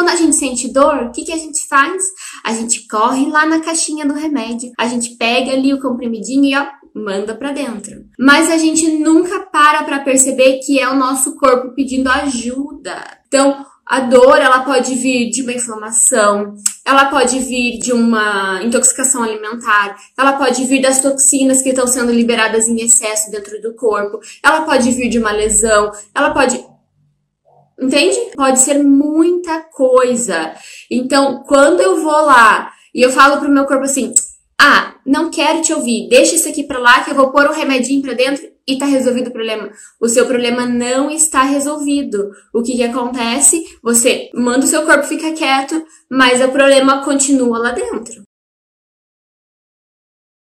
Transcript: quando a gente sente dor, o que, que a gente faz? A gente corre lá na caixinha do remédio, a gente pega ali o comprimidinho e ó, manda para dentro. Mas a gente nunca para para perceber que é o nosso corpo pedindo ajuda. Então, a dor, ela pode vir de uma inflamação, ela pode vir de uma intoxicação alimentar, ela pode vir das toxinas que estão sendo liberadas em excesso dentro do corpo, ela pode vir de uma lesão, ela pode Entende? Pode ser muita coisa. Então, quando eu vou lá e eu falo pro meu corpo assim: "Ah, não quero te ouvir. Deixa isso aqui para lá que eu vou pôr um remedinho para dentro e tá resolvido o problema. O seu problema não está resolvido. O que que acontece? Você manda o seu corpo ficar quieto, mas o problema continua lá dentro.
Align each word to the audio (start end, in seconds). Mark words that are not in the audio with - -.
quando 0.00 0.08
a 0.08 0.16
gente 0.16 0.34
sente 0.34 0.72
dor, 0.72 1.02
o 1.02 1.12
que, 1.12 1.26
que 1.26 1.32
a 1.32 1.36
gente 1.36 1.68
faz? 1.68 2.02
A 2.42 2.54
gente 2.54 2.88
corre 2.88 3.26
lá 3.28 3.44
na 3.44 3.60
caixinha 3.60 4.06
do 4.06 4.14
remédio, 4.14 4.72
a 4.78 4.88
gente 4.88 5.10
pega 5.16 5.52
ali 5.52 5.74
o 5.74 5.80
comprimidinho 5.80 6.44
e 6.46 6.56
ó, 6.56 6.66
manda 6.94 7.34
para 7.34 7.52
dentro. 7.52 8.06
Mas 8.18 8.50
a 8.50 8.56
gente 8.56 8.90
nunca 8.92 9.40
para 9.40 9.82
para 9.82 9.98
perceber 9.98 10.60
que 10.64 10.80
é 10.80 10.88
o 10.88 10.96
nosso 10.96 11.36
corpo 11.36 11.74
pedindo 11.74 12.08
ajuda. 12.08 12.96
Então, 13.28 13.66
a 13.84 14.00
dor, 14.00 14.38
ela 14.38 14.60
pode 14.60 14.94
vir 14.94 15.28
de 15.30 15.42
uma 15.42 15.52
inflamação, 15.52 16.54
ela 16.82 17.06
pode 17.06 17.38
vir 17.40 17.78
de 17.78 17.92
uma 17.92 18.62
intoxicação 18.62 19.22
alimentar, 19.22 19.98
ela 20.16 20.32
pode 20.34 20.64
vir 20.64 20.80
das 20.80 21.02
toxinas 21.02 21.60
que 21.60 21.70
estão 21.70 21.86
sendo 21.86 22.10
liberadas 22.10 22.68
em 22.68 22.80
excesso 22.80 23.30
dentro 23.30 23.60
do 23.60 23.74
corpo, 23.74 24.18
ela 24.42 24.62
pode 24.62 24.90
vir 24.92 25.10
de 25.10 25.18
uma 25.18 25.32
lesão, 25.32 25.90
ela 26.14 26.30
pode 26.30 26.69
Entende? 27.80 28.16
Pode 28.36 28.58
ser 28.60 28.82
muita 28.82 29.60
coisa. 29.60 30.54
Então, 30.90 31.42
quando 31.46 31.80
eu 31.80 32.02
vou 32.02 32.26
lá 32.26 32.70
e 32.94 33.00
eu 33.00 33.10
falo 33.10 33.40
pro 33.40 33.50
meu 33.50 33.64
corpo 33.64 33.84
assim: 33.84 34.12
"Ah, 34.60 34.94
não 35.06 35.30
quero 35.30 35.62
te 35.62 35.72
ouvir. 35.72 36.08
Deixa 36.08 36.34
isso 36.34 36.48
aqui 36.48 36.62
para 36.62 36.78
lá 36.78 37.02
que 37.02 37.10
eu 37.10 37.14
vou 37.14 37.30
pôr 37.30 37.46
um 37.46 37.54
remedinho 37.54 38.02
para 38.02 38.12
dentro 38.12 38.46
e 38.66 38.78
tá 38.78 38.84
resolvido 38.84 39.28
o 39.28 39.32
problema. 39.32 39.70
O 40.00 40.08
seu 40.08 40.26
problema 40.26 40.66
não 40.66 41.10
está 41.10 41.42
resolvido. 41.42 42.30
O 42.54 42.62
que 42.62 42.76
que 42.76 42.82
acontece? 42.82 43.64
Você 43.82 44.30
manda 44.34 44.64
o 44.64 44.68
seu 44.68 44.84
corpo 44.84 45.04
ficar 45.04 45.32
quieto, 45.32 45.82
mas 46.10 46.40
o 46.42 46.48
problema 46.48 47.02
continua 47.04 47.58
lá 47.58 47.72
dentro. 47.72 48.22